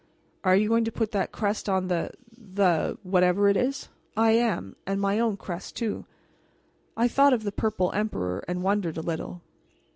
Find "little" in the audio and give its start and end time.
9.01-9.41